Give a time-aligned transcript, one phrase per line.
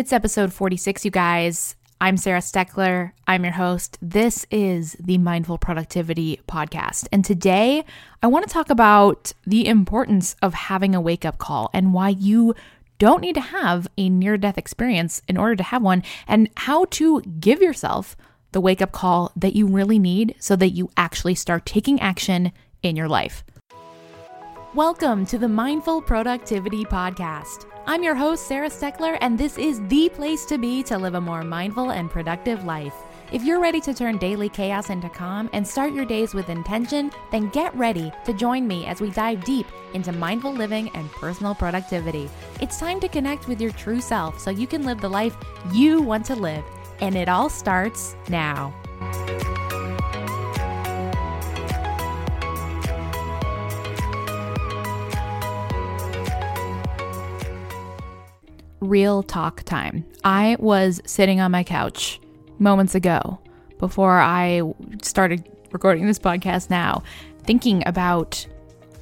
[0.00, 1.76] It's episode 46, you guys.
[2.00, 3.12] I'm Sarah Steckler.
[3.26, 3.98] I'm your host.
[4.00, 7.06] This is the Mindful Productivity Podcast.
[7.12, 7.84] And today
[8.22, 12.08] I want to talk about the importance of having a wake up call and why
[12.08, 12.54] you
[12.98, 16.86] don't need to have a near death experience in order to have one, and how
[16.86, 18.16] to give yourself
[18.52, 22.52] the wake up call that you really need so that you actually start taking action
[22.82, 23.44] in your life.
[24.76, 27.66] Welcome to the Mindful Productivity Podcast.
[27.88, 31.20] I'm your host, Sarah Steckler, and this is the place to be to live a
[31.20, 32.94] more mindful and productive life.
[33.32, 37.10] If you're ready to turn daily chaos into calm and start your days with intention,
[37.32, 41.56] then get ready to join me as we dive deep into mindful living and personal
[41.56, 42.30] productivity.
[42.60, 45.36] It's time to connect with your true self so you can live the life
[45.72, 46.62] you want to live.
[47.00, 48.72] And it all starts now.
[58.90, 60.04] Real talk time.
[60.24, 62.20] I was sitting on my couch
[62.58, 63.38] moments ago
[63.78, 64.62] before I
[65.00, 67.04] started recording this podcast now,
[67.44, 68.44] thinking about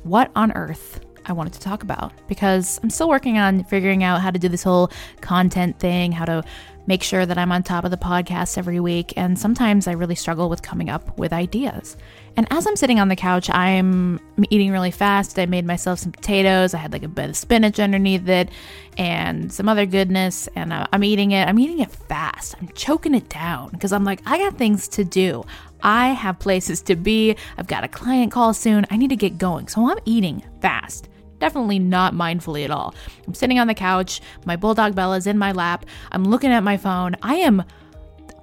[0.03, 4.20] what on earth I wanted to talk about because I'm still working on figuring out
[4.20, 4.91] how to do this whole
[5.22, 6.44] content thing, how to
[6.89, 9.12] make sure that I'm on top of the podcast every week.
[9.14, 11.98] And sometimes I really struggle with coming up with ideas.
[12.34, 15.39] And as I'm sitting on the couch, I'm eating really fast.
[15.39, 16.72] I made myself some potatoes.
[16.72, 18.48] I had like a bit of spinach underneath it
[18.97, 20.48] and some other goodness.
[20.56, 21.47] And uh, I'm eating it.
[21.47, 22.55] I'm eating it fast.
[22.59, 25.44] I'm choking it down because I'm like, I got things to do.
[25.83, 27.36] I have places to be.
[27.59, 28.86] I've got a client call soon.
[28.91, 29.69] I need to get going.
[29.69, 32.94] So I'm eating fast definitely not mindfully at all.
[33.27, 36.77] I'm sitting on the couch, my bulldog Bella's in my lap, I'm looking at my
[36.77, 37.17] phone.
[37.22, 37.64] I am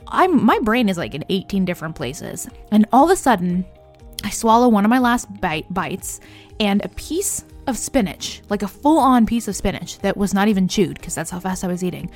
[0.07, 2.47] I'm my brain is like in 18 different places.
[2.71, 3.66] And all of a sudden,
[4.23, 6.19] I swallow one of my last bite bites
[6.59, 10.67] and a piece of spinach, like a full-on piece of spinach that was not even
[10.67, 12.11] chewed because that's how fast I was eating,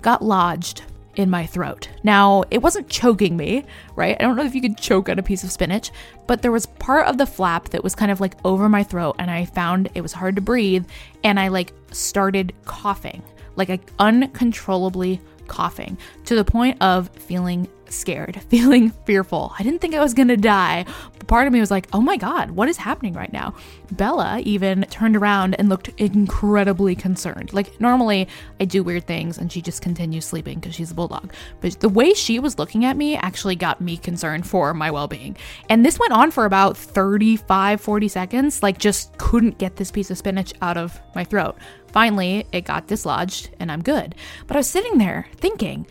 [0.00, 0.82] got lodged
[1.16, 1.88] in my throat.
[2.02, 3.64] Now, it wasn't choking me,
[3.96, 4.16] right?
[4.18, 5.90] I don't know if you could choke on a piece of spinach,
[6.26, 9.16] but there was part of the flap that was kind of like over my throat,
[9.18, 10.86] and I found it was hard to breathe,
[11.22, 13.22] and I like started coughing,
[13.56, 19.52] like uncontrollably coughing to the point of feeling scared, feeling fearful.
[19.58, 20.84] I didn't think I was gonna die.
[21.26, 23.54] Part of me was like, oh my God, what is happening right now?
[23.92, 27.52] Bella even turned around and looked incredibly concerned.
[27.52, 28.28] Like, normally
[28.60, 31.32] I do weird things and she just continues sleeping because she's a bulldog.
[31.60, 35.08] But the way she was looking at me actually got me concerned for my well
[35.08, 35.36] being.
[35.68, 38.62] And this went on for about 35, 40 seconds.
[38.62, 41.56] Like, just couldn't get this piece of spinach out of my throat.
[41.92, 44.14] Finally, it got dislodged and I'm good.
[44.46, 45.86] But I was sitting there thinking,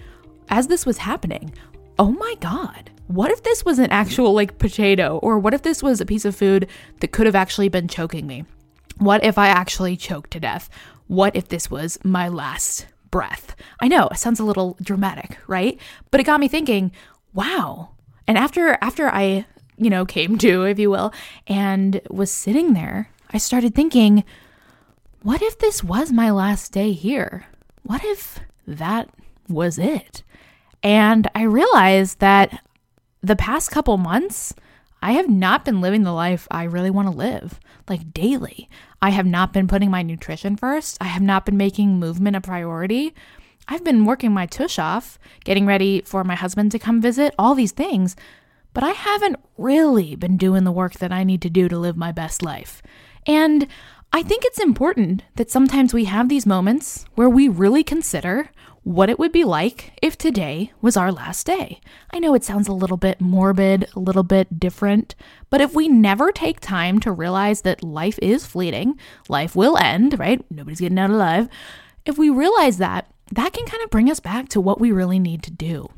[0.50, 1.54] as this was happening,
[1.98, 5.19] oh my God, what if this was an actual like potato?
[5.19, 6.68] Or what if this was a piece of food
[7.00, 8.44] that could have actually been choking me?
[8.97, 10.68] What if I actually choked to death?
[11.07, 13.56] What if this was my last breath?
[13.79, 15.79] I know it sounds a little dramatic, right?
[16.09, 16.91] But it got me thinking,
[17.34, 17.91] wow.
[18.28, 19.45] And after after I,
[19.78, 21.13] you know, came to, if you will,
[21.45, 24.24] and was sitting there, I started thinking,
[25.22, 27.45] what if this was my last day here?
[27.84, 29.09] What if that
[29.47, 30.24] was it?
[30.81, 32.59] And I realized that
[33.24, 34.54] the past couple months,
[35.02, 38.70] I have not been living the life I really want to live, like daily.
[39.02, 40.98] I have not been putting my nutrition first.
[41.02, 43.16] I have not been making movement a priority.
[43.68, 47.56] I've been working my tush off, getting ready for my husband to come visit, all
[47.56, 48.16] these things.
[48.74, 51.96] But I haven't really been doing the work that I need to do to live
[51.96, 52.82] my best life.
[53.26, 53.68] And
[54.12, 58.50] I think it's important that sometimes we have these moments where we really consider
[58.84, 61.80] what it would be like if today was our last day.
[62.12, 65.16] I know it sounds a little bit morbid, a little bit different,
[65.50, 69.00] but if we never take time to realize that life is fleeting,
[69.30, 70.44] life will end, right?
[70.52, 71.48] Nobody's getting out alive.
[72.06, 75.20] If we realize that, that can kind of bring us back to what we really
[75.20, 75.90] need to do.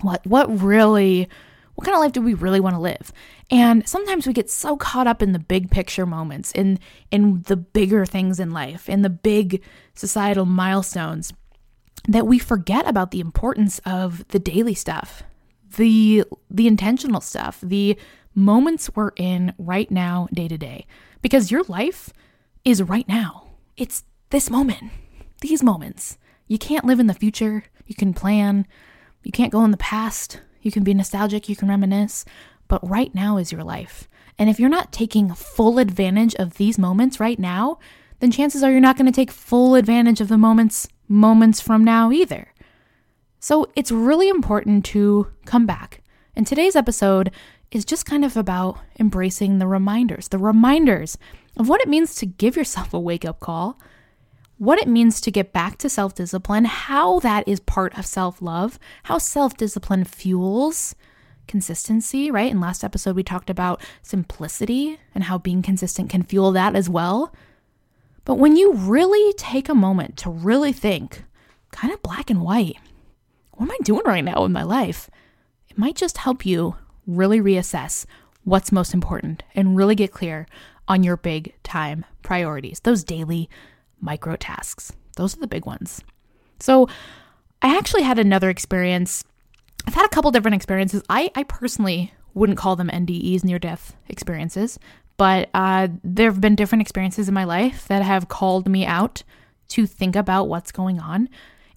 [0.00, 1.28] What what really
[1.74, 3.12] what kind of life do we really want to live?
[3.50, 6.78] And sometimes we get so caught up in the big picture moments, in
[7.10, 9.62] in the bigger things in life, in the big
[9.94, 11.32] societal milestones
[12.08, 15.22] that we forget about the importance of the daily stuff,
[15.76, 17.96] the the intentional stuff, the
[18.34, 20.86] moments we're in right now day to day
[21.20, 22.12] because your life
[22.64, 23.48] is right now.
[23.76, 24.90] It's this moment.
[25.40, 26.18] These moments.
[26.48, 27.64] You can't live in the future.
[27.86, 28.66] You can plan.
[29.22, 30.40] You can't go in the past.
[30.62, 32.24] You can be nostalgic, you can reminisce,
[32.68, 34.08] but right now is your life.
[34.38, 37.78] And if you're not taking full advantage of these moments right now,
[38.22, 41.82] then chances are you're not going to take full advantage of the moments moments from
[41.82, 42.54] now either.
[43.40, 46.02] So it's really important to come back.
[46.36, 47.32] And today's episode
[47.72, 51.18] is just kind of about embracing the reminders, the reminders
[51.56, 53.76] of what it means to give yourself a wake up call,
[54.56, 58.40] what it means to get back to self discipline, how that is part of self
[58.40, 60.94] love, how self discipline fuels
[61.48, 62.52] consistency, right?
[62.52, 66.88] In last episode, we talked about simplicity and how being consistent can fuel that as
[66.88, 67.34] well.
[68.24, 71.24] But when you really take a moment to really think,
[71.70, 72.76] kind of black and white,
[73.52, 75.10] what am I doing right now in my life?
[75.68, 76.76] It might just help you
[77.06, 78.06] really reassess
[78.44, 80.46] what's most important and really get clear
[80.88, 83.48] on your big time priorities, those daily
[84.00, 84.92] micro tasks.
[85.16, 86.02] Those are the big ones.
[86.60, 86.88] So,
[87.60, 89.22] I actually had another experience.
[89.86, 91.02] I've had a couple different experiences.
[91.08, 94.78] I, I personally wouldn't call them NDEs, near death experiences,
[95.22, 99.22] but uh, there have been different experiences in my life that have called me out
[99.68, 101.28] to think about what's going on.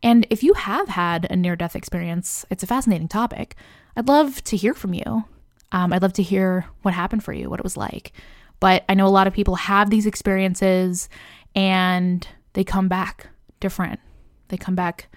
[0.01, 3.55] And if you have had a near death experience, it's a fascinating topic.
[3.95, 5.25] I'd love to hear from you.
[5.71, 8.13] Um, I'd love to hear what happened for you, what it was like.
[8.59, 11.07] But I know a lot of people have these experiences
[11.53, 13.27] and they come back
[13.59, 13.99] different.
[14.47, 15.07] They come back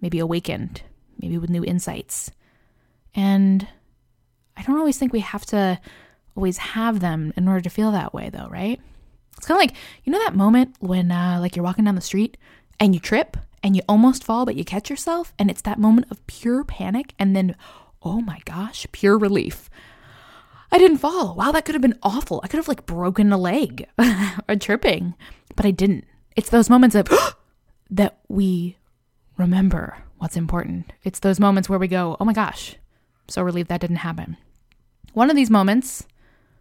[0.00, 0.82] maybe awakened,
[1.22, 2.32] maybe with new insights.
[3.14, 3.68] And
[4.56, 5.78] I don't always think we have to
[6.36, 8.80] always have them in order to feel that way, though, right?
[9.36, 12.00] It's kind of like, you know, that moment when, uh, like, you're walking down the
[12.00, 12.36] street
[12.78, 16.06] and you trip and you almost fall, but you catch yourself, and it's that moment
[16.10, 17.56] of pure panic, and then,
[18.02, 19.68] oh my gosh, pure relief.
[20.70, 21.34] I didn't fall.
[21.34, 22.40] Wow, that could have been awful.
[22.42, 23.88] I could have like broken a leg
[24.48, 25.14] or tripping,
[25.54, 26.04] but I didn't.
[26.36, 27.08] It's those moments of
[27.90, 28.76] that we
[29.36, 30.92] remember what's important.
[31.04, 32.76] It's those moments where we go, "Oh my gosh,
[33.28, 34.36] so relieved that didn't happen."
[35.12, 36.06] One of these moments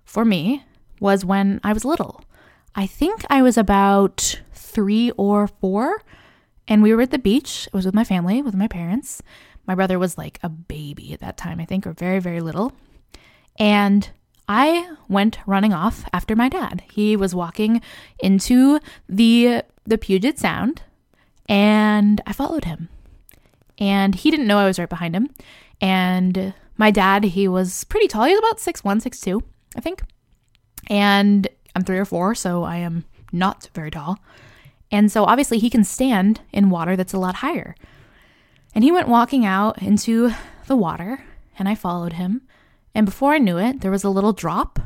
[0.06, 0.63] for me
[1.00, 2.24] was when I was little.
[2.75, 6.02] I think I was about 3 or 4
[6.68, 7.68] and we were at the beach.
[7.68, 9.22] It was with my family, with my parents.
[9.68, 12.74] My brother was like a baby at that time, I think, or very very little.
[13.57, 14.10] And
[14.48, 16.84] I went running off after my dad.
[16.92, 17.81] He was walking
[18.19, 18.80] into
[19.10, 20.81] the the Puget Sound
[21.48, 22.90] and I followed him.
[23.78, 25.30] And he didn't know I was right behind him.
[25.81, 28.25] And my dad, he was pretty tall.
[28.25, 29.44] He was about six one, six two,
[29.75, 30.04] I think.
[30.88, 34.19] And I'm three or four, so I am not very tall.
[34.92, 37.75] And so obviously he can stand in water that's a lot higher.
[38.74, 40.31] And he went walking out into
[40.68, 41.24] the water,
[41.57, 42.42] and I followed him.
[42.94, 44.80] And before I knew it, there was a little drop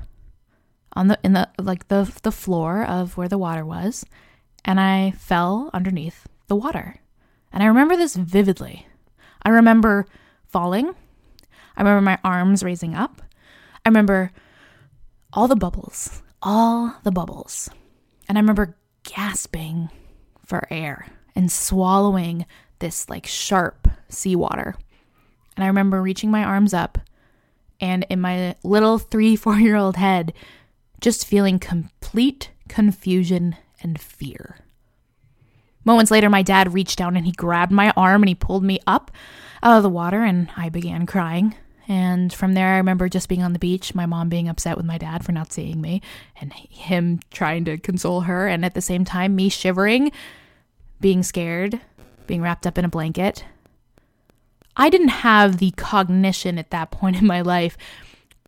[0.93, 4.05] on the in the like the the floor of where the water was,
[4.65, 6.99] and I fell underneath the water.
[7.51, 8.87] And I remember this vividly.
[9.43, 10.05] I remember
[10.45, 10.93] falling.
[11.77, 13.21] I remember my arms raising up.
[13.85, 14.31] I remember
[15.33, 17.69] all the bubbles, all the bubbles.
[18.27, 19.89] And I remember gasping
[20.45, 22.45] for air and swallowing
[22.79, 24.75] this like sharp seawater.
[25.55, 26.97] And I remember reaching my arms up
[27.79, 30.33] and in my little three, four year old head,
[31.01, 34.57] just feeling complete confusion and fear.
[35.85, 38.79] Moments later, my dad reached down and he grabbed my arm and he pulled me
[38.85, 39.11] up
[39.63, 41.55] out of the water, and I began crying.
[41.89, 44.85] And from there, I remember just being on the beach, my mom being upset with
[44.85, 46.03] my dad for not seeing me,
[46.39, 50.11] and him trying to console her, and at the same time, me shivering,
[51.01, 51.81] being scared,
[52.27, 53.43] being wrapped up in a blanket,
[54.77, 57.75] I didn't have the cognition at that point in my life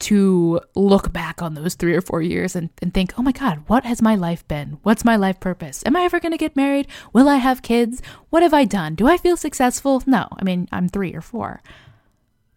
[0.01, 3.63] to look back on those three or four years and, and think, oh my God,
[3.67, 4.77] what has my life been?
[4.83, 5.83] What's my life purpose?
[5.85, 6.87] Am I ever going to get married?
[7.11, 8.01] Will I have kids?
[8.29, 8.93] What have I done?
[8.95, 10.03] Do I feel successful?
[10.05, 11.61] No, I mean, I'm three or four.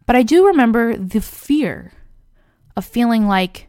[0.07, 1.93] But I do remember the fear
[2.77, 3.69] of feeling like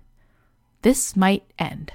[0.82, 1.94] this might end.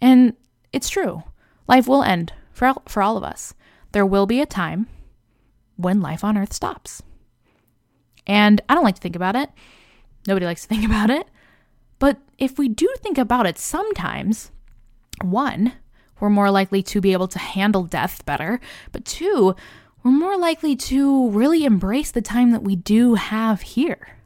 [0.00, 0.34] And
[0.72, 1.22] it's true.
[1.66, 3.54] Life will end for, for all of us.
[3.92, 4.86] There will be a time
[5.76, 7.02] when life on Earth stops.
[8.26, 9.50] And I don't like to think about it.
[10.26, 11.26] Nobody likes to think about it.
[11.98, 14.50] But if we do think about it sometimes,
[15.22, 15.72] one,
[16.20, 18.60] we're more likely to be able to handle death better.
[18.92, 19.54] But two,
[20.02, 24.16] we're more likely to really embrace the time that we do have here.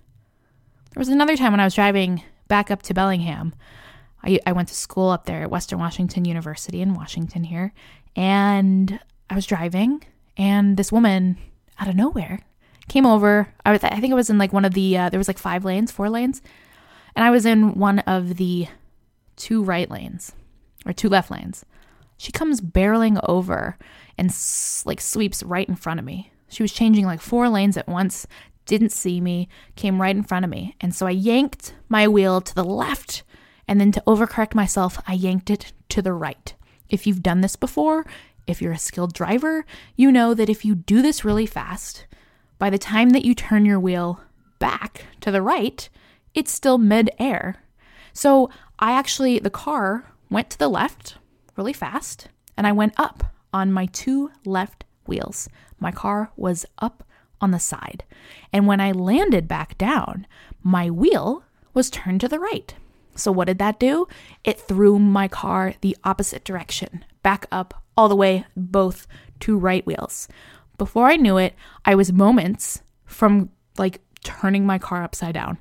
[0.92, 3.54] There was another time when I was driving back up to Bellingham.
[4.22, 7.72] I, I went to school up there at Western Washington University in Washington here.
[8.14, 10.04] And I was driving
[10.36, 11.36] and this woman
[11.78, 12.40] out of nowhere
[12.88, 13.48] came over.
[13.64, 15.38] I was, I think it was in like one of the uh, there was like
[15.38, 16.42] five lanes, four lanes,
[17.16, 18.68] and I was in one of the
[19.36, 20.32] two right lanes
[20.86, 21.64] or two left lanes.
[22.16, 23.76] She comes barreling over
[24.16, 24.34] and
[24.84, 26.32] like sweeps right in front of me.
[26.48, 28.26] She was changing like four lanes at once,
[28.66, 30.76] didn't see me, came right in front of me.
[30.80, 33.22] And so I yanked my wheel to the left,
[33.66, 36.54] and then to overcorrect myself, I yanked it to the right.
[36.88, 38.06] If you've done this before,
[38.46, 39.64] if you're a skilled driver,
[39.96, 42.06] you know that if you do this really fast,
[42.58, 44.20] by the time that you turn your wheel
[44.58, 45.88] back to the right,
[46.34, 47.62] it's still mid air.
[48.12, 51.16] So I actually, the car went to the left
[51.56, 55.48] really fast and I went up on my two left wheels.
[55.78, 57.04] My car was up
[57.40, 58.04] on the side.
[58.52, 60.26] And when I landed back down,
[60.62, 62.74] my wheel was turned to the right.
[63.16, 64.08] So, what did that do?
[64.42, 69.06] It threw my car the opposite direction, back up all the way, both
[69.38, 70.26] two right wheels.
[70.78, 75.58] Before I knew it, I was moments from like turning my car upside down.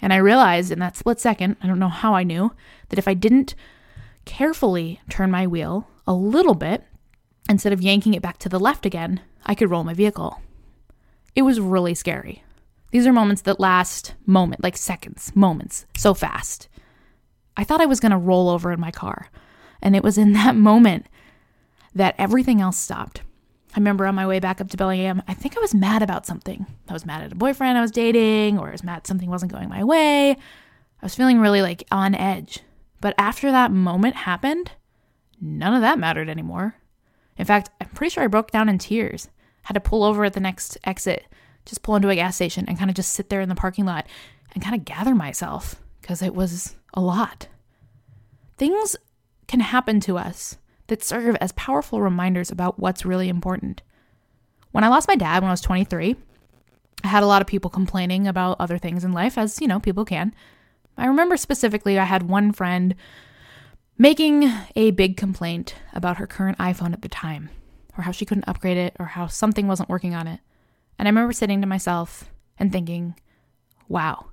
[0.00, 2.52] And I realized in that split second, I don't know how I knew,
[2.88, 3.54] that if I didn't
[4.24, 6.84] carefully turn my wheel a little bit,
[7.48, 10.40] instead of yanking it back to the left again, I could roll my vehicle.
[11.34, 12.44] It was really scary.
[12.90, 16.68] These are moments that last moment, like seconds, moments, so fast.
[17.56, 19.28] I thought I was going to roll over in my car.
[19.80, 21.06] And it was in that moment
[21.94, 23.22] that everything else stopped.
[23.74, 26.26] I remember on my way back up to Bellingham, I think I was mad about
[26.26, 26.66] something.
[26.88, 29.52] I was mad at a boyfriend I was dating, or I was mad something wasn't
[29.52, 30.30] going my way.
[30.32, 30.36] I
[31.04, 32.60] was feeling really like on edge.
[33.00, 34.72] But after that moment happened,
[35.40, 36.76] none of that mattered anymore.
[37.36, 39.28] In fact, I'm pretty sure I broke down in tears.
[39.62, 41.26] Had to pull over at the next exit,
[41.64, 43.84] just pull into a gas station and kind of just sit there in the parking
[43.84, 44.06] lot
[44.52, 47.48] and kind of gather myself because it was a lot.
[48.56, 48.96] Things
[49.46, 53.82] can happen to us that serve as powerful reminders about what's really important.
[54.72, 56.16] When I lost my dad when I was 23,
[57.04, 59.80] I had a lot of people complaining about other things in life, as you know,
[59.80, 60.34] people can.
[60.96, 62.94] I remember specifically I had one friend
[63.96, 67.50] making a big complaint about her current iPhone at the time,
[67.96, 70.40] or how she couldn't upgrade it, or how something wasn't working on it.
[70.98, 73.14] And I remember sitting to myself and thinking,
[73.88, 74.26] wow,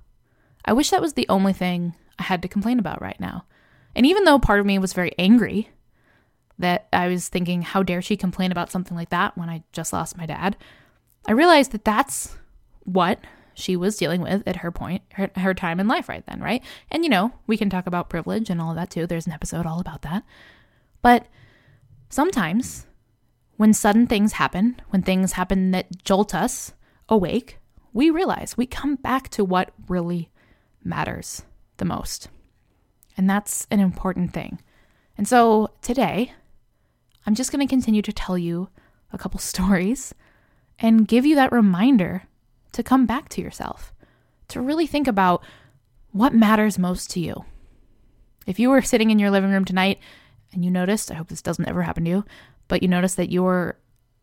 [0.64, 3.44] I wish that was the only thing I had to complain about right now.
[3.94, 5.70] And even though part of me was very angry
[6.58, 9.92] that I was thinking, how dare she complain about something like that when I just
[9.92, 10.56] lost my dad?
[11.26, 12.36] I realized that that's
[12.84, 13.18] what
[13.58, 16.62] she was dealing with at her point, her, her time in life right then, right?
[16.90, 19.06] And you know, we can talk about privilege and all of that too.
[19.06, 20.22] There's an episode all about that.
[21.02, 21.26] But
[22.08, 22.86] sometimes
[23.56, 26.72] when sudden things happen, when things happen that jolt us
[27.08, 27.58] awake,
[27.92, 30.30] we realize we come back to what really
[30.84, 31.42] matters
[31.78, 32.28] the most.
[33.16, 34.60] And that's an important thing.
[35.16, 36.32] And so today,
[37.26, 38.68] I'm just going to continue to tell you
[39.12, 40.14] a couple stories
[40.78, 42.22] and give you that reminder
[42.72, 43.92] to come back to yourself,
[44.48, 45.42] to really think about
[46.12, 47.44] what matters most to you.
[48.46, 49.98] If you were sitting in your living room tonight
[50.52, 52.24] and you noticed, I hope this doesn't ever happen to you,
[52.66, 53.78] but you noticed that you're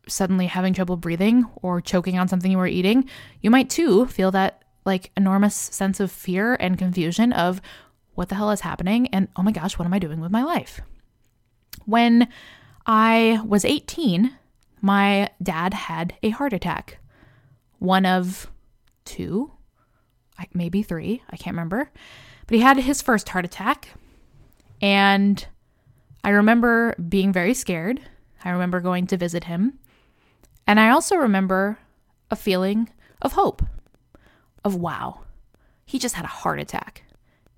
[0.08, 3.10] suddenly having trouble breathing or choking on something you were eating,
[3.42, 7.62] you might too feel that like enormous sense of fear and confusion of
[8.14, 10.44] what the hell is happening and oh my gosh, what am I doing with my
[10.44, 10.82] life?
[11.86, 12.28] When
[12.86, 14.36] I was 18,
[14.82, 17.00] my dad had a heart attack.
[17.86, 18.50] One of
[19.06, 19.52] two,
[20.56, 21.92] maybe three, I can't remember.
[22.48, 23.90] But he had his first heart attack.
[24.82, 25.46] And
[26.24, 28.02] I remember being very scared.
[28.44, 29.78] I remember going to visit him.
[30.66, 31.78] And I also remember
[32.32, 32.90] a feeling
[33.22, 33.62] of hope
[34.64, 35.22] of wow,
[35.86, 37.04] he just had a heart attack.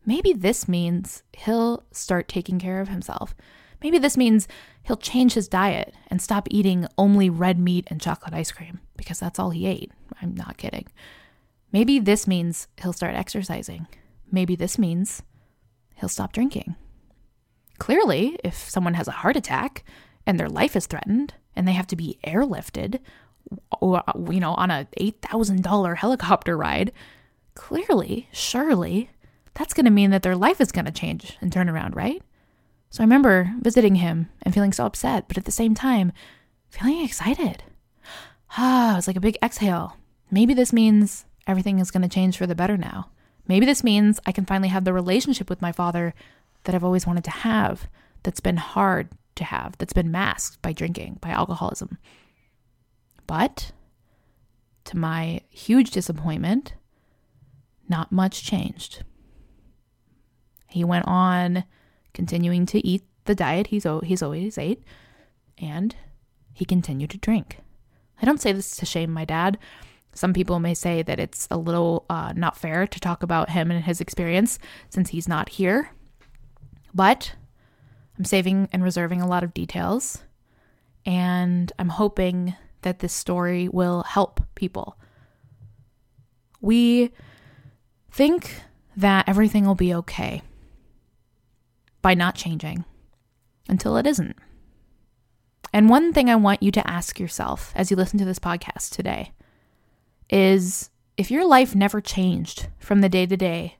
[0.05, 3.33] Maybe this means he'll start taking care of himself.
[3.81, 4.49] Maybe this means
[4.83, 9.19] he'll change his diet and stop eating only red meat and chocolate ice cream because
[9.19, 9.91] that's all he ate.
[10.21, 10.87] I'm not kidding.
[11.71, 13.87] Maybe this means he'll start exercising.
[14.31, 15.23] Maybe this means
[15.95, 16.75] he'll stop drinking.
[17.77, 19.83] Clearly, if someone has a heart attack
[20.25, 22.99] and their life is threatened and they have to be airlifted
[23.81, 26.91] you know on a $8,000 helicopter ride,
[27.55, 29.09] clearly, surely
[29.53, 32.21] that's going to mean that their life is going to change and turn around, right?
[32.89, 36.11] So I remember visiting him and feeling so upset, but at the same time,
[36.69, 37.63] feeling excited.
[38.51, 39.97] Ah, it was like a big exhale.
[40.31, 43.09] Maybe this means everything is going to change for the better now.
[43.47, 46.13] Maybe this means I can finally have the relationship with my father
[46.63, 47.87] that I've always wanted to have,
[48.23, 51.97] that's been hard to have, that's been masked by drinking, by alcoholism.
[53.25, 53.71] But
[54.85, 56.73] to my huge disappointment,
[57.87, 59.03] not much changed.
[60.67, 61.63] He went on
[62.13, 64.83] continuing to eat the diet he's, he's always ate,
[65.57, 65.95] and
[66.53, 67.59] he continued to drink.
[68.21, 69.57] I don't say this to shame my dad.
[70.13, 73.69] Some people may say that it's a little uh, not fair to talk about him
[73.69, 74.57] and his experience
[74.89, 75.91] since he's not here.
[76.93, 77.33] But
[78.17, 80.23] I'm saving and reserving a lot of details,
[81.05, 84.97] and I'm hoping that this story will help people.
[86.61, 87.11] We
[88.11, 88.61] think
[88.95, 90.41] that everything will be okay
[92.01, 92.85] by not changing
[93.69, 94.35] until it isn't.
[95.73, 98.91] And one thing I want you to ask yourself as you listen to this podcast
[98.91, 99.31] today
[100.29, 103.77] is if your life never changed from the day to day,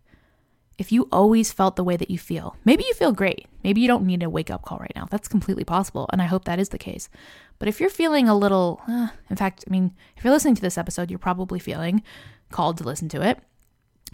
[0.77, 3.47] if you always felt the way that you feel, maybe you feel great.
[3.63, 5.07] Maybe you don't need a wake up call right now.
[5.09, 6.07] That's completely possible.
[6.13, 7.09] And I hope that is the case.
[7.57, 10.61] But if you're feeling a little, uh, in fact, I mean, if you're listening to
[10.61, 12.03] this episode, you're probably feeling
[12.51, 13.39] called to listen to it.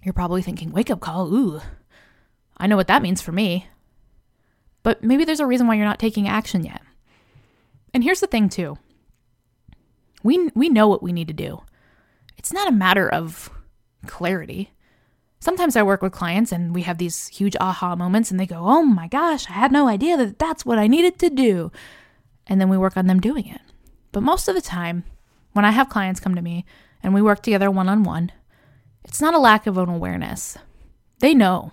[0.03, 1.61] You're probably thinking, wake up call, ooh,
[2.57, 3.67] I know what that means for me.
[4.83, 6.81] But maybe there's a reason why you're not taking action yet.
[7.93, 8.77] And here's the thing, too
[10.23, 11.61] we, we know what we need to do.
[12.37, 13.49] It's not a matter of
[14.07, 14.71] clarity.
[15.39, 18.59] Sometimes I work with clients and we have these huge aha moments and they go,
[18.59, 21.71] oh my gosh, I had no idea that that's what I needed to do.
[22.47, 23.61] And then we work on them doing it.
[24.13, 25.03] But most of the time,
[25.51, 26.65] when I have clients come to me
[27.01, 28.31] and we work together one on one,
[29.03, 30.57] it's not a lack of an awareness.
[31.19, 31.71] They know.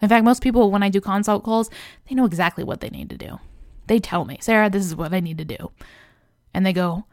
[0.00, 1.68] In fact, most people, when I do consult calls,
[2.08, 3.38] they know exactly what they need to do.
[3.90, 5.72] They tell me, Sarah, this is what I need to do.
[6.54, 7.06] And they go,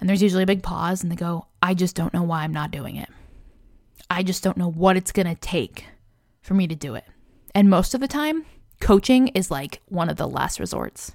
[0.00, 2.52] and there's usually a big pause, and they go, I just don't know why I'm
[2.54, 3.10] not doing it.
[4.08, 5.84] I just don't know what it's going to take
[6.40, 7.04] for me to do it.
[7.54, 8.46] And most of the time,
[8.80, 11.14] coaching is like one of the last resorts.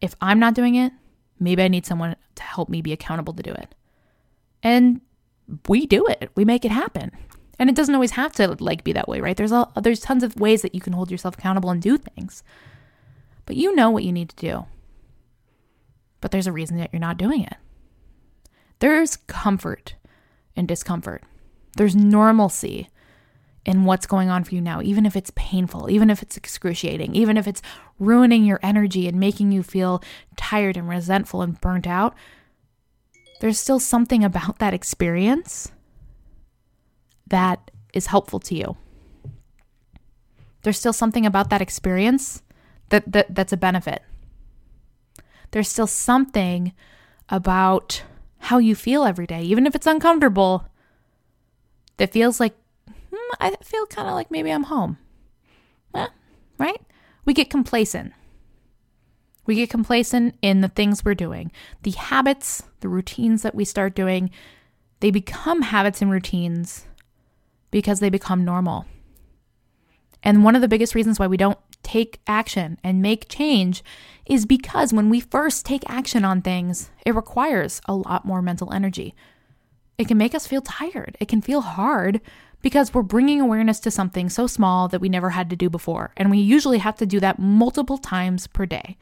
[0.00, 0.92] If I'm not doing it,
[1.40, 3.74] maybe I need someone to help me be accountable to do it.
[4.62, 5.00] And
[5.68, 6.30] we do it.
[6.36, 7.10] We make it happen.
[7.58, 9.36] And it doesn't always have to like be that way, right?
[9.36, 12.44] There's all there's tons of ways that you can hold yourself accountable and do things.
[13.48, 14.66] But you know what you need to do.
[16.20, 17.54] But there's a reason that you're not doing it.
[18.78, 19.94] There's comfort
[20.54, 21.22] in discomfort.
[21.74, 22.90] There's normalcy
[23.64, 27.14] in what's going on for you now, even if it's painful, even if it's excruciating,
[27.14, 27.62] even if it's
[27.98, 30.02] ruining your energy and making you feel
[30.36, 32.14] tired and resentful and burnt out.
[33.40, 35.72] There's still something about that experience
[37.26, 38.76] that is helpful to you.
[40.64, 42.42] There's still something about that experience
[42.90, 44.02] that, that that's a benefit.
[45.50, 46.72] There's still something
[47.28, 48.02] about
[48.38, 50.66] how you feel every day, even if it's uncomfortable,
[51.96, 52.54] that feels like,
[52.88, 54.98] hmm, I feel kind of like maybe I'm home.
[55.94, 56.06] Eh,
[56.58, 56.80] right?
[57.24, 58.12] We get complacent.
[59.46, 61.50] We get complacent in the things we're doing.
[61.82, 64.30] The habits, the routines that we start doing,
[65.00, 66.86] they become habits and routines
[67.70, 68.84] because they become normal.
[70.22, 73.82] And one of the biggest reasons why we don't take action and make change
[74.26, 78.72] is because when we first take action on things, it requires a lot more mental
[78.72, 79.14] energy.
[79.96, 81.16] It can make us feel tired.
[81.18, 82.20] It can feel hard
[82.60, 86.12] because we're bringing awareness to something so small that we never had to do before.
[86.16, 88.98] And we usually have to do that multiple times per day.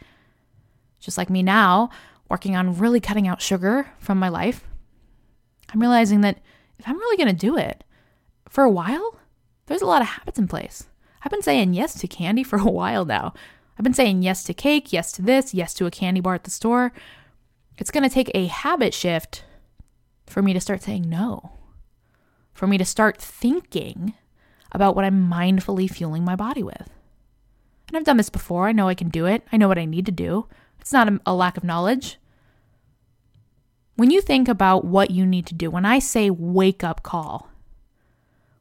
[1.01, 1.91] Just like me now,
[2.31, 4.65] working on really cutting out sugar from my life,
[5.73, 6.39] I'm realizing that
[6.79, 7.83] if I'm really going to do it
[8.49, 9.19] for a while,
[9.67, 10.87] there's a lot of habits in place.
[11.27, 13.35] I've been saying yes to candy for a while now.
[13.77, 16.45] I've been saying yes to cake, yes to this, yes to a candy bar at
[16.45, 16.93] the store.
[17.79, 19.43] It's going to take a habit shift
[20.29, 21.59] for me to start saying no,
[22.55, 24.15] for me to start thinking
[24.71, 26.89] about what I'm mindfully fueling my body with.
[27.89, 28.69] And I've done this before.
[28.69, 29.43] I know I can do it.
[29.51, 30.47] I know what I need to do.
[30.81, 32.19] It's not a, a lack of knowledge.
[33.97, 37.51] When you think about what you need to do, when I say wake up call,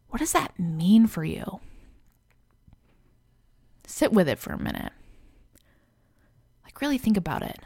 [0.10, 1.60] what does that mean for you?
[3.88, 4.92] Sit with it for a minute.
[6.64, 7.60] Like, really think about it.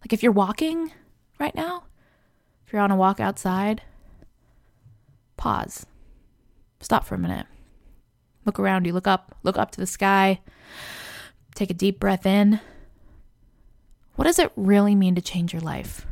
[0.00, 0.92] Like, if you're walking
[1.38, 1.84] right now,
[2.66, 3.82] if you're on a walk outside,
[5.36, 5.86] pause.
[6.80, 7.46] Stop for a minute.
[8.44, 10.40] Look around you, look up, look up to the sky.
[11.54, 12.60] Take a deep breath in.
[14.16, 16.06] What does it really mean to change your life?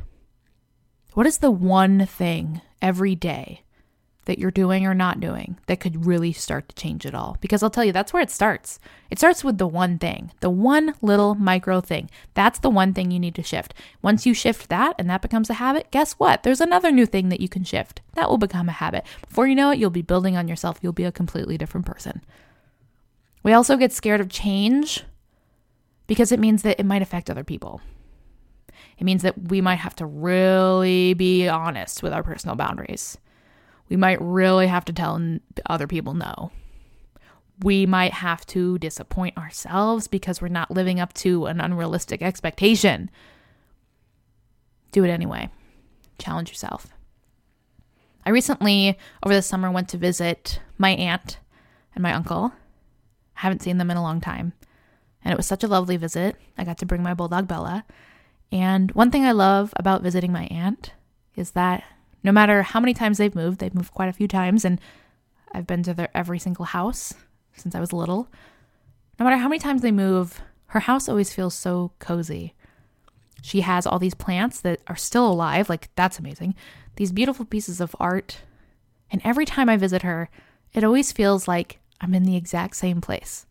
[1.13, 3.63] What is the one thing every day
[4.25, 7.37] that you're doing or not doing that could really start to change it all.
[7.41, 8.79] Because I'll tell you, that's where it starts.
[9.09, 12.09] It starts with the one thing, the one little micro thing.
[12.33, 13.73] That's the one thing you need to shift.
[14.01, 16.43] Once you shift that and that becomes a habit, guess what?
[16.43, 18.01] There's another new thing that you can shift.
[18.13, 19.05] That will become a habit.
[19.27, 20.79] Before you know it, you'll be building on yourself.
[20.81, 22.21] You'll be a completely different person.
[23.43, 25.03] We also get scared of change
[26.05, 27.81] because it means that it might affect other people.
[28.99, 33.17] It means that we might have to really be honest with our personal boundaries
[33.91, 35.21] we might really have to tell
[35.65, 36.49] other people no.
[37.61, 43.11] We might have to disappoint ourselves because we're not living up to an unrealistic expectation.
[44.93, 45.49] Do it anyway.
[46.19, 46.87] Challenge yourself.
[48.25, 51.39] I recently, over the summer, went to visit my aunt
[51.93, 52.53] and my uncle.
[53.35, 54.53] I haven't seen them in a long time.
[55.21, 56.37] And it was such a lovely visit.
[56.57, 57.83] I got to bring my bulldog Bella.
[58.53, 60.93] And one thing I love about visiting my aunt
[61.35, 61.83] is that
[62.23, 64.79] no matter how many times they've moved, they've moved quite a few times, and
[65.51, 67.13] I've been to their every single house
[67.55, 68.27] since I was little.
[69.19, 72.53] No matter how many times they move, her house always feels so cozy.
[73.41, 76.55] She has all these plants that are still alive, like that's amazing.
[76.95, 78.41] These beautiful pieces of art.
[79.09, 80.29] And every time I visit her,
[80.73, 83.45] it always feels like I'm in the exact same place.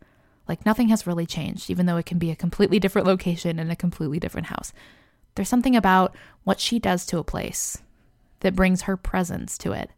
[0.47, 3.71] Like nothing has really changed, even though it can be a completely different location and
[3.71, 4.73] a completely different house.
[5.35, 7.77] There's something about what she does to a place
[8.41, 9.89] that brings her presence to it.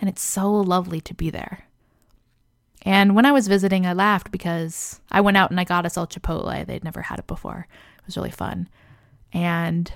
[0.00, 1.66] And it's so lovely to be there.
[2.82, 5.96] And when I was visiting, I laughed because I went out and I got us
[5.96, 6.66] all Chipotle.
[6.66, 7.66] They'd never had it before.
[7.98, 8.68] It was really fun.
[9.32, 9.90] And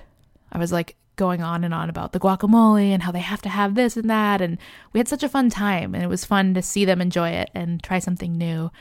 [0.51, 3.49] I was like going on and on about the guacamole and how they have to
[3.49, 4.41] have this and that.
[4.41, 4.57] And
[4.91, 5.93] we had such a fun time.
[5.93, 8.71] And it was fun to see them enjoy it and try something new.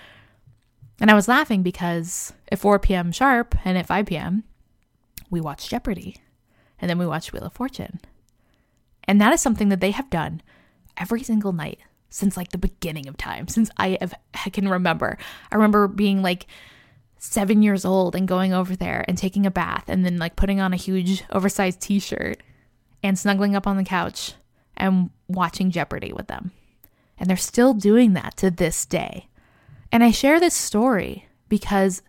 [1.01, 3.13] And I was laughing because at 4 p.m.
[3.13, 4.45] sharp and at 5 p.m.,
[5.31, 6.17] we watched Jeopardy.
[6.81, 8.01] And then we watched Wheel of Fortune.
[9.09, 10.43] And that is something that they have done
[10.99, 14.15] every single night since like the beginning of time, since I have
[14.47, 15.19] I can remember.
[15.51, 16.47] I remember being like
[17.19, 20.61] seven years old and going over there and taking a bath and then like putting
[20.61, 22.41] on a huge oversized t-shirt
[23.03, 24.35] and snuggling up on the couch
[24.77, 26.53] and watching Jeopardy with them.
[27.19, 29.29] And they're still doing that to this day.
[29.91, 32.03] And I share this story because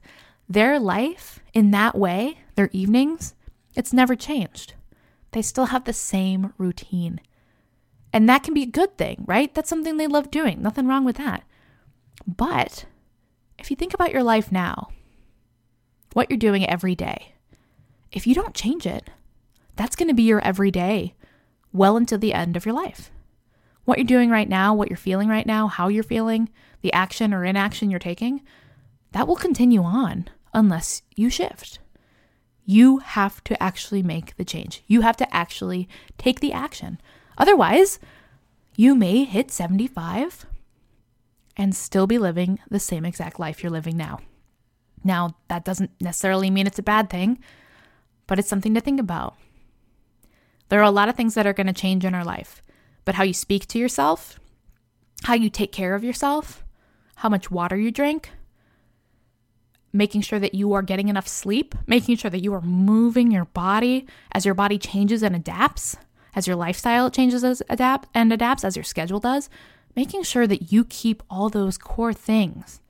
[0.48, 3.34] their life in that way, their evenings,
[3.76, 4.74] it's never changed.
[5.32, 7.22] They still have the same routine.
[8.12, 9.54] And that can be a good thing, right?
[9.54, 10.62] That's something they love doing.
[10.62, 11.44] Nothing wrong with that.
[12.26, 12.86] But
[13.58, 14.90] if you think about your life now,
[16.14, 17.34] what you're doing every day,
[18.12, 19.10] if you don't change it,
[19.76, 21.14] that's going to be your everyday
[21.72, 23.12] well into the end of your life.
[23.86, 26.50] What you're doing right now, what you're feeling right now, how you're feeling,
[26.82, 28.42] the action or inaction you're taking,
[29.12, 31.80] that will continue on unless you shift.
[32.70, 34.84] You have to actually make the change.
[34.86, 37.02] You have to actually take the action.
[37.36, 37.98] Otherwise,
[38.76, 40.46] you may hit 75
[41.58, 44.20] and still be living the same exact life you're living now.
[45.04, 47.40] Now, that doesn't necessarily mean it's a bad thing,
[48.28, 49.36] but it's something to think about.
[50.68, 52.62] There are a lot of things that are going to change in our life,
[53.04, 54.40] but how you speak to yourself,
[55.24, 56.64] how you take care of yourself,
[57.16, 58.30] how much water you drink,
[59.92, 63.46] making sure that you are getting enough sleep, making sure that you are moving your
[63.46, 65.98] body as your body changes and adapts
[66.36, 69.50] as your lifestyle changes as adapt and adapts as your schedule does,
[69.96, 72.82] making sure that you keep all those core things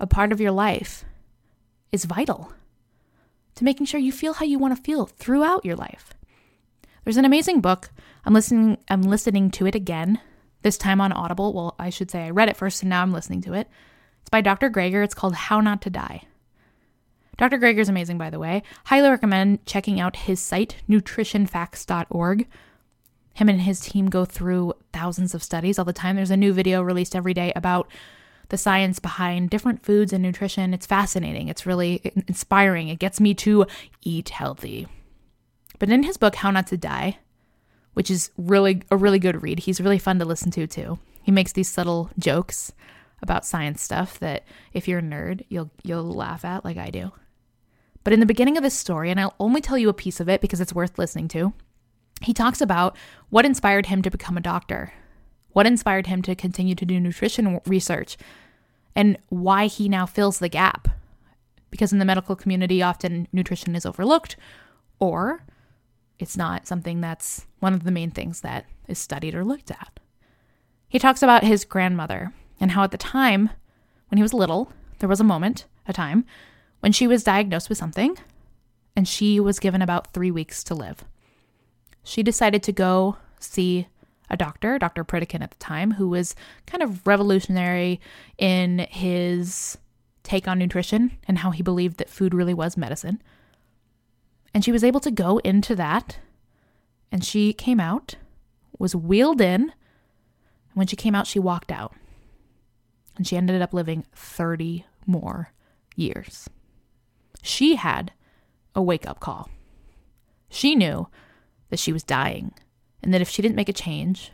[0.00, 1.04] a part of your life
[1.92, 2.52] is vital
[3.54, 6.14] to making sure you feel how you want to feel throughout your life.
[7.04, 7.90] There's an amazing book.
[8.24, 10.20] I'm listening I'm listening to it again,
[10.62, 11.52] this time on Audible.
[11.52, 13.68] Well, I should say I read it first and now I'm listening to it.
[14.20, 14.70] It's by Dr.
[14.70, 15.04] Greger.
[15.04, 16.22] It's called How Not to Die.
[17.38, 17.58] Dr.
[17.58, 18.62] Greger is amazing, by the way.
[18.84, 22.46] Highly recommend checking out his site, nutritionfacts.org,
[23.34, 26.16] him and his team go through thousands of studies all the time.
[26.16, 27.90] There's a new video released every day about
[28.50, 30.74] the science behind different foods and nutrition.
[30.74, 31.48] It's fascinating.
[31.48, 32.88] It's really inspiring.
[32.88, 33.66] It gets me to
[34.02, 34.86] eat healthy.
[35.78, 37.18] But in his book How Not to Die,
[37.94, 39.60] which is really a really good read.
[39.60, 40.98] He's really fun to listen to too.
[41.22, 42.72] He makes these subtle jokes
[43.22, 47.12] about science stuff that if you're a nerd, you'll you'll laugh at like I do.
[48.04, 50.28] But in the beginning of his story, and I'll only tell you a piece of
[50.28, 51.52] it because it's worth listening to,
[52.20, 52.96] he talks about
[53.30, 54.92] what inspired him to become a doctor,
[55.50, 58.16] what inspired him to continue to do nutrition research,
[58.96, 60.88] and why he now fills the gap.
[61.70, 64.36] Because in the medical community, often nutrition is overlooked,
[64.98, 65.44] or
[66.18, 70.00] it's not something that's one of the main things that is studied or looked at.
[70.88, 72.32] He talks about his grandmother
[72.62, 73.50] and how at the time,
[74.08, 76.24] when he was little, there was a moment, a time,
[76.80, 78.16] when she was diagnosed with something
[78.96, 81.04] and she was given about three weeks to live
[82.02, 83.88] she decided to go see
[84.30, 85.04] a doctor, Dr.
[85.04, 86.34] Pritikin at the time, who was
[86.66, 88.00] kind of revolutionary
[88.38, 89.78] in his
[90.22, 93.22] take on nutrition and how he believed that food really was medicine.
[94.54, 96.18] And she was able to go into that.
[97.10, 98.16] And she came out,
[98.78, 99.62] was wheeled in.
[99.62, 99.72] And
[100.74, 101.94] when she came out, she walked out.
[103.16, 105.52] And she ended up living 30 more
[105.96, 106.48] years.
[107.42, 108.12] She had
[108.74, 109.50] a wake up call.
[110.48, 111.08] She knew
[111.70, 112.52] that she was dying,
[113.02, 114.32] and that if she didn't make a change,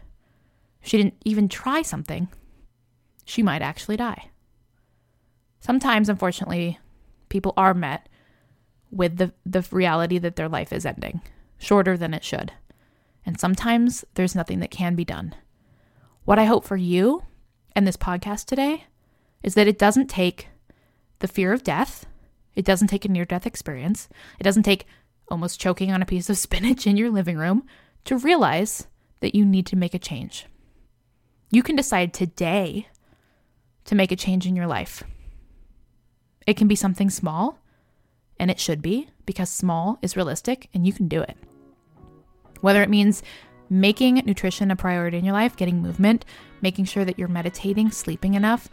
[0.82, 2.28] she didn't even try something,
[3.24, 4.30] she might actually die.
[5.60, 6.78] Sometimes, unfortunately,
[7.28, 8.08] people are met
[8.90, 11.20] with the, the reality that their life is ending,
[11.58, 12.52] shorter than it should.
[13.26, 15.34] And sometimes there's nothing that can be done.
[16.24, 17.22] What I hope for you
[17.78, 18.86] and this podcast today
[19.44, 20.48] is that it doesn't take
[21.20, 22.06] the fear of death,
[22.56, 24.08] it doesn't take a near death experience,
[24.40, 24.84] it doesn't take
[25.28, 27.64] almost choking on a piece of spinach in your living room,
[28.04, 28.88] to realize
[29.20, 30.46] that you need to make a change.
[31.52, 32.88] You can decide today
[33.84, 35.04] to make a change in your life.
[36.48, 37.60] It can be something small,
[38.40, 41.36] and it should be because small is realistic and you can do it.
[42.60, 43.22] Whether it means
[43.70, 46.24] making nutrition a priority in your life, getting movement,
[46.60, 48.68] making sure that you're meditating, sleeping enough,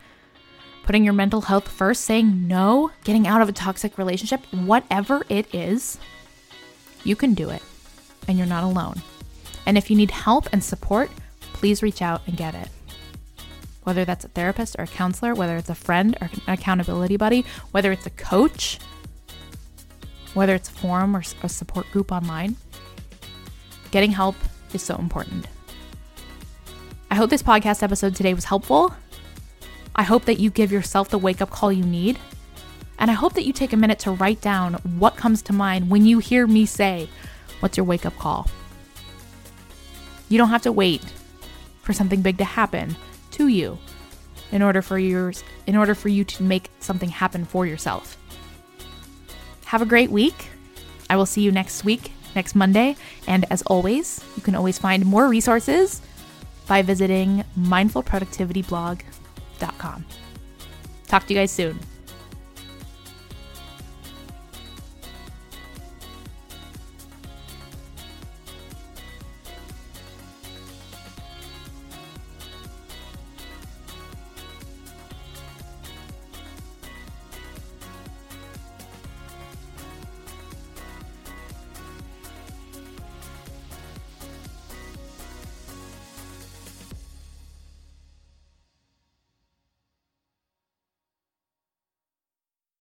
[0.84, 5.54] putting your mental health first, saying no, getting out of a toxic relationship, whatever it
[5.54, 5.98] is,
[7.04, 7.62] you can do it.
[8.28, 9.02] And you're not alone.
[9.66, 11.10] And if you need help and support,
[11.54, 12.70] please reach out and get it.
[13.84, 17.46] Whether that's a therapist or a counselor, whether it's a friend or an accountability buddy,
[17.72, 18.80] whether it's a coach,
[20.34, 22.58] whether it's a forum or a support group online,
[23.92, 24.36] getting help
[24.76, 25.48] is so important.
[27.10, 28.94] I hope this podcast episode today was helpful.
[29.96, 32.20] I hope that you give yourself the wake up call you need.
[33.00, 35.90] And I hope that you take a minute to write down what comes to mind
[35.90, 37.10] when you hear me say,
[37.62, 38.50] What's your wake up call?
[40.30, 41.02] You don't have to wait
[41.82, 42.96] for something big to happen
[43.32, 43.78] to you
[44.52, 48.18] in order for yours in order for you to make something happen for yourself.
[49.66, 50.50] Have a great week.
[51.10, 52.95] I will see you next week, next Monday,
[53.28, 56.02] and as always, you can always find more resources
[56.67, 60.06] by visiting mindfulproductivityblog.com.
[61.08, 61.80] Talk to you guys soon.